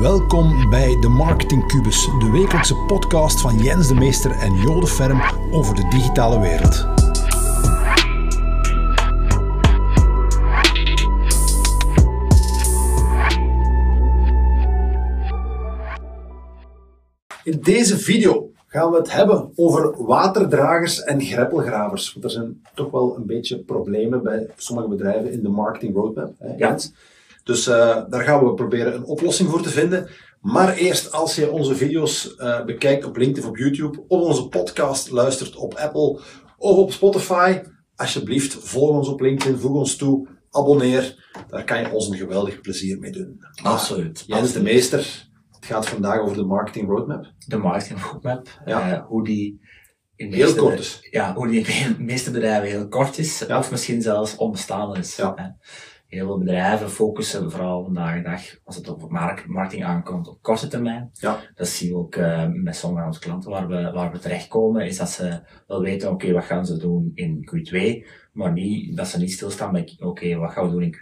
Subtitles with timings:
[0.00, 5.20] Welkom bij de Marketing Cubus, de wekelijkse podcast van Jens de Meester en Jode Ferm
[5.52, 6.86] over de digitale wereld.
[17.44, 22.12] In deze video gaan we het hebben over waterdragers en greppelgravers.
[22.12, 26.34] Want er zijn toch wel een beetje problemen bij sommige bedrijven in de marketing roadmap.
[26.38, 26.92] Hè, Jens?
[27.44, 27.74] Dus uh,
[28.08, 30.08] daar gaan we proberen een oplossing voor te vinden.
[30.40, 34.48] Maar eerst, als je onze video's uh, bekijkt op LinkedIn of op YouTube, of onze
[34.48, 36.20] podcast luistert op Apple
[36.58, 37.60] of op Spotify,
[37.96, 41.28] alsjeblieft volg ons op LinkedIn, voeg ons toe, abonneer.
[41.48, 43.38] Daar kan je ons een geweldig plezier mee doen.
[43.62, 44.22] Absoluut.
[44.26, 44.52] Jens absoluut.
[44.52, 47.32] de Meester, het gaat vandaag over de marketing roadmap.
[47.46, 48.92] De marketing roadmap, Ja.
[48.92, 49.60] uh, hoe die
[50.16, 50.98] in Heel kort dus.
[51.10, 53.58] Ja, hoe die in de meeste bedrijven heel kort is, Ja.
[53.58, 55.16] of misschien zelfs onbestaande is.
[55.16, 55.56] Ja.
[56.10, 60.42] Heel veel bedrijven focussen vooral vandaag de dag, als het op mark- marketing aankomt, op
[60.42, 61.10] korte termijn.
[61.12, 61.38] Ja.
[61.54, 64.86] Dat zien we ook uh, met sommige van onze klanten waar we, waar we terechtkomen,
[64.86, 69.06] is dat ze wel weten, oké, wat gaan ze doen in Q2, maar niet, dat
[69.08, 70.96] ze niet stilstaan bij, oké, wat gaan we doen in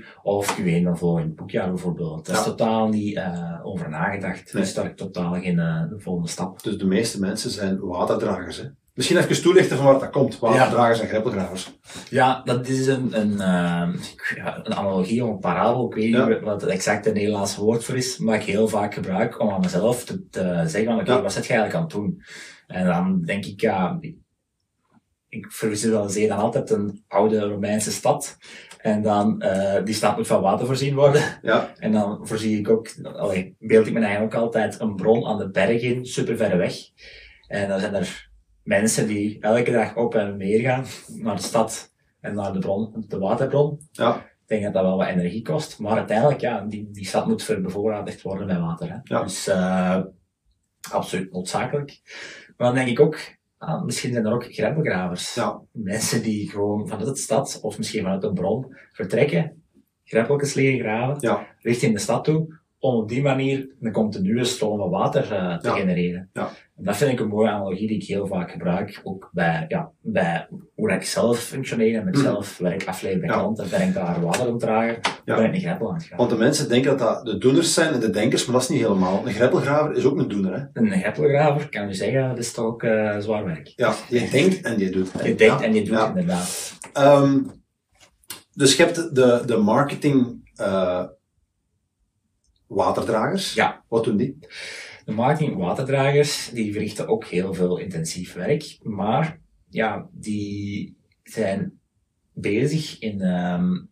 [0.00, 2.26] Q4, of Q1 van volgend boekjaar bijvoorbeeld.
[2.26, 2.50] Dat is Ja.
[2.50, 4.52] totaal niet uh, over nagedacht.
[4.52, 4.62] Nee.
[4.62, 6.62] Dus daar totaal geen uh, de volgende stap.
[6.62, 8.56] Dus de meeste mensen zijn waterdragers.
[8.56, 8.64] Hè?
[8.96, 10.38] Misschien even toelichten van waar dat komt.
[10.38, 11.72] Waterdragers en greppelgravers.
[12.10, 13.36] Ja, dat is een, een,
[14.36, 15.86] ja, een analogie of een parabel.
[15.88, 16.26] Ik weet Ja.
[16.28, 19.60] niet wat het exacte Nederlandse woord voor is, maar ik heel vaak gebruik om aan
[19.60, 21.22] mezelf te, te zeggen van, oké, Ja.
[21.22, 22.22] wat zit je eigenlijk aan het doen?
[22.66, 24.14] En dan denk ik, ja, ik,
[25.28, 28.36] ik visualiseer dan altijd een oude Romeinse stad.
[28.78, 31.22] En dan, uh, die stad moet van water voorzien worden.
[31.42, 31.72] Ja.
[31.78, 35.38] En dan voorzie ik ook, allee, beeld ik me eigenlijk ook altijd een bron aan
[35.38, 36.74] de berg in, super ver weg.
[37.46, 38.25] En dan zijn er
[38.66, 43.04] mensen die elke dag op en neer gaan naar de stad en naar de bron,
[43.08, 43.80] de waterbron.
[43.90, 44.16] Ja.
[44.16, 47.42] Ik denk dat dat wel wat energie kost, maar uiteindelijk, ja, die, die stad moet
[47.42, 48.88] verbevoorradigd worden met water.
[48.88, 48.98] Hè.
[49.02, 49.22] Ja.
[49.22, 50.02] Dus, uh,
[50.90, 52.00] absoluut noodzakelijk.
[52.56, 53.18] Maar dan denk ik ook,
[53.58, 55.34] ah, misschien zijn er ook greppelgravers.
[55.34, 55.60] Ja.
[55.72, 59.62] Mensen die gewoon vanuit de stad, of misschien vanuit een bron, vertrekken,
[60.04, 64.90] greppeltjes leren graven, richting de stad toe, om op die manier een continue stroom van
[64.90, 65.74] water uh, te Ja.
[65.74, 66.28] genereren.
[66.32, 66.48] Ja.
[66.76, 69.90] En dat vind ik een mooie analogie die ik heel vaak gebruik, ook bij, ja,
[70.00, 72.22] bij hoe ik zelf functioneer en met Mhm.
[72.24, 73.34] zelf werk afleid bij Ja.
[73.34, 75.36] klanten, ben ik daar water om dragen, Ja.
[75.36, 76.18] ben ik een greppel aan het gaan.
[76.18, 78.68] Want de mensen denken dat dat de doeners zijn en de denkers, maar dat is
[78.68, 79.26] niet helemaal.
[79.26, 80.52] Een greppelgraver is ook een doener.
[80.72, 80.80] Hè?
[80.82, 83.72] Een greppelgraver, kan je zeggen, dat is toch ook uh, zwaar werk.
[83.76, 85.10] Ja, je denkt en je doet.
[85.24, 86.72] Je denkt en je doet inderdaad.
[86.92, 87.38] Ehm,
[88.54, 91.04] dus je hebt de, de marketing eh,
[92.66, 93.54] waterdragers.
[93.54, 93.84] Ja.
[93.88, 94.38] Wat doen die?
[95.04, 101.80] De marketing waterdragers, die verrichten ook heel veel intensief werk, maar ja, die zijn
[102.32, 103.88] bezig in um,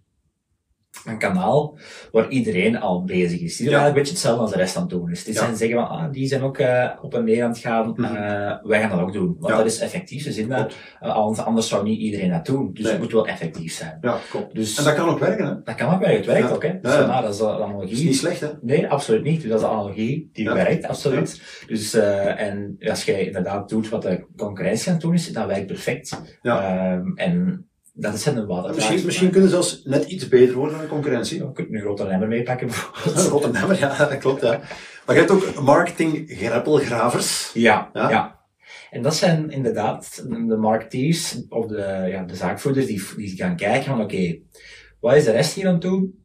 [1.04, 1.78] een kanaal
[2.12, 3.56] waar iedereen al bezig is.
[3.56, 3.80] Die doen Ja.
[3.80, 5.24] eigenlijk een beetje hetzelfde als de rest aan het doen is.
[5.24, 5.40] Die Ja.
[5.40, 8.06] zijn zeggen van, ah, die zijn ook uh, op en neer aan het gaan, uh,
[8.62, 9.36] wij gaan dat ook doen.
[9.38, 9.56] Want Ja.
[9.58, 12.70] dat is effectief, ze zien dat, uh, anders, zou niet iedereen dat doen.
[12.72, 12.92] Dus Nee.
[12.92, 13.98] het moet wel effectief zijn.
[14.00, 14.54] Ja, klopt.
[14.54, 15.54] Dus En dat kan ook werken, hè?
[15.64, 16.80] dat kan ook werken, het werkt ook hè.
[16.80, 17.92] Dus, nou, dat is de Dat analogie.
[17.92, 18.48] is niet slecht, hè?
[18.60, 19.40] Nee, absoluut niet.
[19.40, 21.42] Dus dat is de analogie die werkt, absoluut.
[21.66, 25.46] Dus, uh, en als jij inderdaad doet wat de concurrentie aan het doen is, dat
[25.46, 26.20] werkt perfect.
[26.42, 26.92] Ja.
[26.94, 27.66] Um, en
[27.96, 28.74] dat is een water.
[28.74, 31.38] Misschien, misschien kunnen ze zelfs net iets beter worden dan de concurrentie.
[31.38, 33.26] Je kunt een grote lemmer meepakken bijvoorbeeld.
[33.28, 34.60] Rotterdam, ja, dat klopt, ja.
[35.06, 37.50] Maar je hebt ook marketing greppelgravers.
[37.54, 38.10] Ja, Ja?
[38.10, 38.42] ja.
[38.90, 43.84] En dat zijn inderdaad de marketeers of de, ja, de zaakvoerders die, die gaan kijken
[43.84, 44.38] van oké,
[45.00, 46.24] wat is de rest hier aan doen?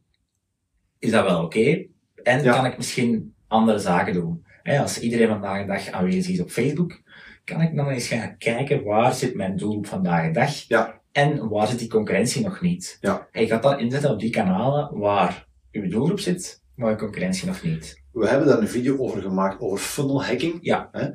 [0.98, 1.86] Is dat wel oké?
[2.22, 2.54] En Ja.
[2.54, 4.44] kan ik misschien andere zaken doen?
[4.80, 7.00] Als iedereen vandaag de dag aanwezig is op Facebook,
[7.44, 10.50] kan ik dan eens gaan kijken waar zit mijn doelgroep vandaag de dag?
[10.68, 10.99] Ja.
[11.12, 12.98] En waar zit die concurrentie nog niet?
[13.00, 13.28] Ja.
[13.32, 17.46] En je gaat dan inzetten op die kanalen waar uw doelgroep zit, maar je concurrentie
[17.46, 18.02] nog niet.
[18.12, 20.58] We hebben daar een video over gemaakt over funnel hacking.
[20.60, 20.88] Ja.
[20.92, 21.08] Hè?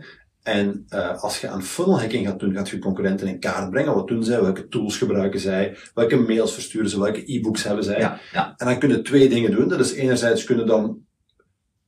[0.44, 3.94] En uh, als je aan funnel hacking gaat doen, gaat je concurrenten in kaart brengen.
[3.94, 4.42] Wat doen zij?
[4.42, 5.78] Welke tools gebruiken zij?
[5.94, 7.00] Welke mails versturen ze?
[7.00, 8.00] Welke e-books hebben zij?
[8.00, 8.54] Ja, ja.
[8.58, 9.68] En dan kunnen twee dingen doen.
[9.68, 11.00] Dat is enerzijds kunnen dan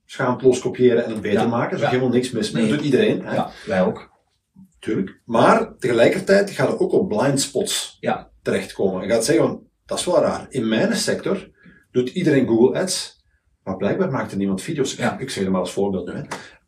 [0.05, 1.47] schaamteloos kopiëren en het beter Ja.
[1.47, 1.77] maken.
[1.77, 2.61] Er is helemaal niks mis mee.
[2.61, 2.71] Nee.
[2.71, 3.25] Dat doet iedereen.
[3.25, 3.33] Hè?
[3.35, 4.09] ja, wij ook.
[4.79, 5.21] Tuurlijk.
[5.25, 8.29] Maar tegelijkertijd gaat er ook op blind spots Ja.
[8.41, 9.03] terechtkomen.
[9.07, 10.45] Je gaat zeggen, van, dat is wel raar.
[10.49, 11.49] In mijn sector
[11.91, 13.23] doet iedereen Google Ads,
[13.63, 14.95] maar blijkbaar maakt er niemand video's.
[14.95, 15.19] Ja.
[15.19, 16.13] Ik zeg het maar als voorbeeld nu.
[16.13, 16.21] Hè.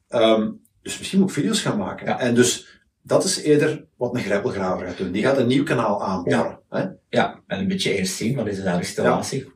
[0.07, 0.51] Ehm,
[0.81, 2.07] dus misschien moet ik video's gaan maken.
[2.07, 2.19] Ja.
[2.19, 5.11] En dus dat is eerder wat een greppelgraver gaat doen.
[5.11, 6.59] Die gaat een nieuw kanaal aanboren.
[6.69, 6.85] Hè?
[7.09, 9.51] Ja, en een beetje eerst zien, wat is de installatie?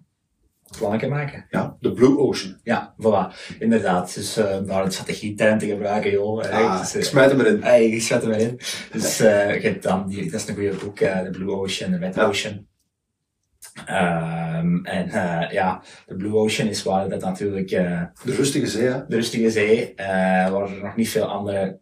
[0.77, 1.45] Plannen maken.
[1.49, 2.59] Ja, de Blue Ocean.
[2.63, 3.55] Ja, voilà.
[3.59, 4.15] Inderdaad.
[4.15, 6.43] Dus uh, daar een strategieterm te gebruiken, joh.
[6.51, 7.63] Ah, dus, ik uh, smijt hem erin.
[7.63, 8.59] hey, ik zet hem erin.
[8.91, 12.15] Dus uh, je dan die, dat is een goede boek, de Blue Ocean, de Red
[12.15, 12.25] Ja.
[12.25, 12.67] Ocean.
[13.85, 17.71] Ehm, en uh, ja, de Blue Ocean is waar dat natuurlijk...
[17.71, 19.07] Uh, de rustige zee, hè?
[19.07, 20.05] De rustige zee, uh,
[20.49, 21.79] waar er nog niet veel andere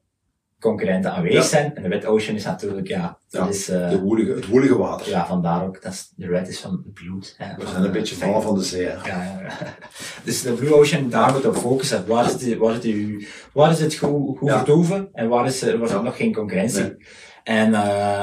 [0.62, 1.75] concurrenten aanwezig zijn.
[1.75, 3.66] En de Red Ocean is natuurlijk, ja, dat is...
[3.66, 5.10] de woelige, het woelige water.
[5.10, 5.81] Ja, vandaar ook.
[5.81, 7.36] Dat is, de Red is van het bloed.
[7.38, 8.84] Hè, We zijn een beetje vallen van de zee?
[8.84, 9.48] Ja, ja,
[10.24, 12.08] Dus de Blue Ocean, daar moet op focussen.
[12.08, 15.62] Waar is, het, waar is, het, waar is het goed, goed vertoeven en waar is,
[15.62, 16.81] waar is nog geen concurrentie?
[16.81, 16.98] Nee.
[17.44, 17.74] En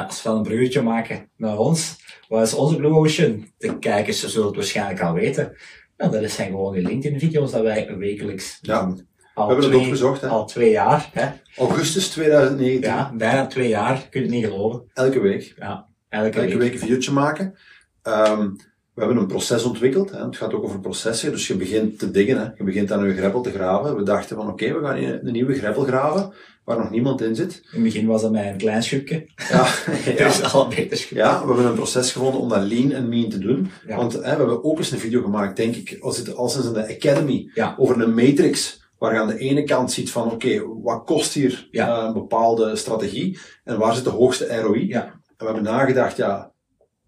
[0.06, 1.96] als we dan een bruggetje maken naar ons,
[2.28, 3.52] wat is onze Blue Ocean?
[3.58, 5.56] De kijkers zullen het waarschijnlijk al weten.
[5.96, 8.84] Nou, dat zijn gewoon de LinkedIn-video's dat wij wekelijks ja.
[8.84, 9.06] doen.
[9.38, 10.28] Al we hebben twee, het opgezocht, hè?
[10.28, 11.10] Al twee jaar.
[11.12, 11.28] Hè?
[11.56, 12.90] Augustus 2019.
[12.90, 14.06] Ja, bijna twee jaar.
[14.10, 14.82] Kun je het niet geloven.
[14.94, 15.54] Elke week.
[15.58, 16.72] Ja, elke, elke week.
[16.72, 17.54] een videootje maken.
[18.02, 18.56] Um,
[18.94, 20.10] we hebben een proces ontwikkeld.
[20.10, 20.24] Hè.
[20.24, 21.30] Het gaat ook over processen.
[21.30, 22.38] Dus je begint te diggen.
[22.38, 22.48] Hè.
[22.56, 23.96] Je begint aan een greppel te graven.
[23.96, 26.32] We dachten van oké, okay, we gaan een nieuwe greppel graven
[26.68, 27.54] waar nog niemand in zit.
[27.54, 29.26] In het begin was dat met een klein schubje.
[29.50, 29.66] Ja,
[30.04, 30.26] ja.
[30.26, 31.06] is al beter.
[31.10, 33.70] Ja, we hebben een proces gevonden om dat lean en mean te doen.
[33.86, 33.96] Ja.
[33.96, 36.66] Want hè, we hebben ook eens een video gemaakt, denk ik, als het al sinds
[36.66, 37.74] in de Academy, ja.
[37.78, 38.86] over een matrix.
[38.98, 41.98] Waar je aan de ene kant ziet van, oké, okay, wat kost hier ja.
[41.98, 43.38] uh, een bepaalde strategie?
[43.64, 44.88] En waar zit de hoogste ROI?
[44.88, 45.02] Ja.
[45.04, 46.52] En we hebben nagedacht, ja,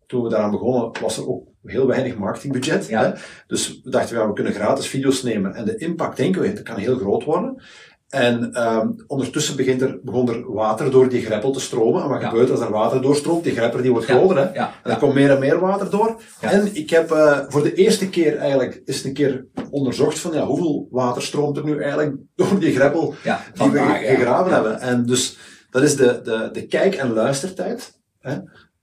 [0.07, 2.87] toen we daaraan begonnen, was er ook heel weinig marketingbudget.
[2.87, 3.03] Ja.
[3.03, 3.21] Hè?
[3.47, 5.55] Dus we dachten, ja, we kunnen gratis video's nemen.
[5.55, 7.63] En de impact, denken we, dat kan heel groot worden.
[8.11, 12.03] En um, ondertussen begint er, begon er water door die greppel te stromen.
[12.03, 12.29] En wat Ja.
[12.29, 13.45] gebeurt als er water doorstroomt?
[13.45, 14.15] Die grepper die wordt Ja.
[14.15, 14.37] groter.
[14.37, 14.53] Hè?
[14.53, 14.73] Ja.
[14.83, 16.21] En er komt meer en meer water door.
[16.41, 20.45] En ik heb uh, voor de eerste keer eigenlijk eens een keer onderzocht van ja,
[20.47, 23.15] hoeveel water stroomt er nu eigenlijk door die greppel
[23.55, 23.79] die we
[24.17, 24.81] gegraven hebben.
[24.81, 25.39] En dus
[25.71, 28.39] dat is de, de, de kijk- en luistertijd hè,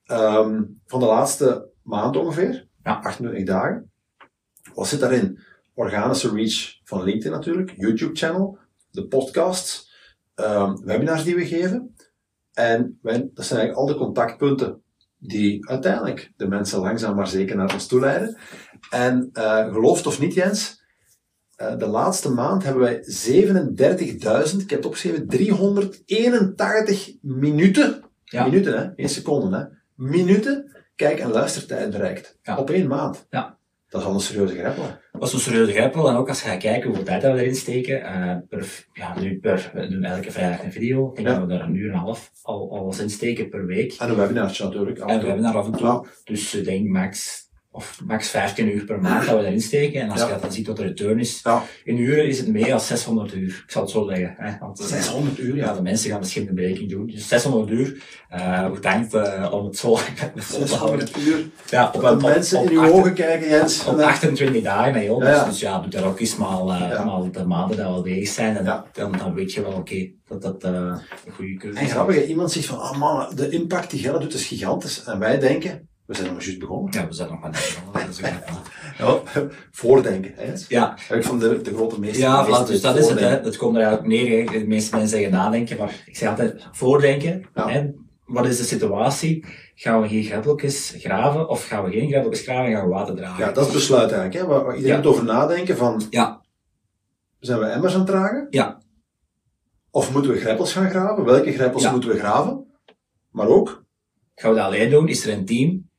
[0.06, 2.68] ehm, van de laatste maand ongeveer.
[2.84, 3.00] Ja.
[3.04, 3.92] 28 dagen.
[4.74, 5.40] Wat zit daarin?
[5.74, 8.58] Organische reach van LinkedIn natuurlijk, YouTube-channel,
[8.92, 9.92] de podcasts,
[10.36, 11.96] ehm, webinars die we geven.
[12.54, 14.82] En wij, dat zijn eigenlijk al de contactpunten
[15.18, 18.38] die uiteindelijk de mensen langzaam maar zeker naar ons toe leiden.
[18.90, 20.84] En uh, gelooft of niet, Jens,
[21.62, 28.44] uh, de laatste maand hebben wij 37.000, ik heb het opgeschreven, 381 minuten, Ja.
[28.44, 32.38] minuten hè, geen seconden hè, minuten kijk- en luistertijd bereikt.
[32.42, 32.58] Ja.
[32.58, 33.26] Op één maand.
[33.30, 33.58] Ja.
[33.90, 34.98] Dat is al een serieuze greppel.
[35.22, 36.10] Is een serieuze greppel.
[36.10, 38.04] En ook als je gaat kijken hoeveel tijd dat we erin steken.
[38.04, 41.10] eh per, ja, nu per, we doen elke vrijdag een video.
[41.10, 41.34] Ik denk Ja.
[41.34, 43.94] dat we daar een uur en een half al, al eens in steken per week.
[43.98, 44.98] En een webinartje natuurlijk.
[44.98, 45.28] En en we toe.
[45.30, 45.88] hebben daar af en toe.
[45.88, 46.04] Ja.
[46.24, 47.42] Dus ik denk max,
[47.78, 50.02] of max 15 uur per maand dat we erin steken.
[50.02, 50.26] En als Ja.
[50.26, 51.40] je dat dan ziet wat de return is.
[51.44, 51.64] Ja.
[51.84, 53.64] In uren is het meer dan 600 uur.
[53.66, 54.36] Ik zal het zo zeggen.
[54.38, 54.58] Hè.
[54.60, 55.74] Want, eh, 600 uur, Ja, ja.
[55.74, 57.08] de mensen gaan misschien een berekening doen.
[57.08, 58.02] Dus 600 uur.
[58.30, 59.96] eh bedankt eh, om het zo
[60.36, 61.08] vol te houden.
[61.08, 61.46] 600 uur.
[61.70, 63.86] Ja, op, Dat mensen op, in uw achter- ogen kijken, Jens.
[63.86, 65.20] op En, eh, 28 dagen, hè, joh.
[65.20, 68.28] Dus, dus ja, doe daar ook eens maal, eh, maal de maanden dat we bezig
[68.34, 68.58] zijn.
[68.58, 68.86] En Ja.
[68.94, 70.72] dan, dan weet je wel, oké, dat dat eh,
[71.26, 71.92] een goede keuze En is.
[71.92, 75.04] grappig, hè, iemand zegt van, ah man, de impact die Gelle doet is gigantisch.
[75.04, 76.94] En wij denken, we zijn nog maar juist begonnen.
[76.94, 78.20] Ja, we zijn nog maar net begonnen, dat
[79.34, 80.32] Ja, voordenken.
[80.36, 80.54] Hè.
[80.68, 82.22] Ja, ik van de, de grote meester.
[82.22, 83.20] ja meester voilà, dus dat is het.
[83.20, 83.28] Hè.
[83.28, 84.52] Het komt er eigenlijk neer.
[84.52, 84.60] hè.
[84.60, 87.46] De meeste mensen zeggen nadenken, maar ik zeg altijd voordenken.
[87.56, 87.70] Ja.
[87.70, 87.90] Hè.
[88.26, 89.46] Wat is de situatie?
[89.76, 93.16] Gaan we hier greppeltjes graven of gaan we geen greppeltjes graven en gaan we water
[93.16, 93.46] dragen?
[93.46, 94.34] Ja, dat is het besluit eigenlijk.
[94.34, 95.02] Hè, waar, waar iedereen Ja.
[95.04, 96.42] moet over nadenken van, Ja.
[97.40, 98.48] zijn we emmers aan het dragen?
[98.50, 98.82] Ja.
[99.92, 101.24] Of moeten we greppels gaan graven?
[101.26, 101.92] Welke greppels Ja.
[101.92, 102.66] moeten we graven?
[103.32, 103.86] Maar ook,
[104.36, 105.08] Gaan we dat alleen doen?
[105.08, 105.90] Is er een team?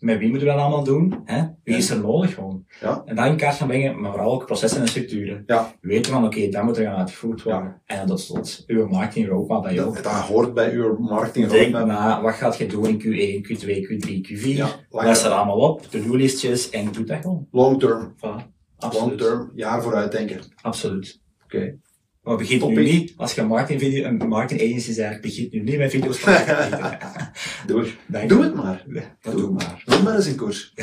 [0.00, 1.20] Met wie moeten we dat allemaal doen?
[1.24, 1.42] Hè?
[1.64, 2.64] Wie is er nodig gewoon?
[2.80, 3.02] Ja.
[3.06, 5.42] En dan in kaart gaan brengen, maar vooral ook processen en structuren.
[5.46, 5.72] Ja.
[5.80, 7.80] Weten van, oké, dat moet er gaan uitgevoerd worden.
[7.86, 9.94] En tot slot, uw marketing roadmap dat je ook.
[9.94, 11.86] dat, dat hoort bij uw marketing Denk roadmap.
[11.86, 14.40] na, wat gaat je doen in Q1, Q2, Q3, Q4?
[14.56, 17.46] Ja, Luister lang, allemaal op, to-do-listjes en doe dat gewoon.
[17.50, 18.44] long term, Voilà.
[18.92, 20.40] long term, jaar vooruit denken.
[20.62, 21.20] Absoluut.
[21.44, 21.76] Oké.
[22.22, 25.60] Maar begint nu niet, als je een marketing, video, een marketing agency zegt, begint nu
[25.62, 26.32] niet met video's van
[27.66, 28.44] Doe, Dank doe je.
[28.44, 28.84] het maar.
[29.20, 29.82] Dat doe maar.
[29.84, 30.74] Doe maar eens in koers.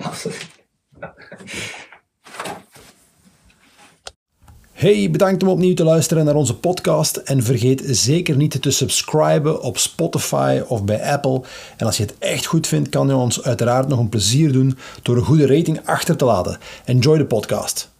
[0.00, 0.46] Absoluut.
[4.72, 7.16] Hey, bedankt om opnieuw te luisteren naar onze podcast.
[7.16, 11.42] En vergeet zeker niet te subscriben op Spotify of bij Apple.
[11.76, 14.78] En als je het echt goed vindt, kan je ons uiteraard nog een plezier doen
[15.02, 16.58] door een goede rating achter te laten.
[16.84, 17.93] Enjoy de podcast.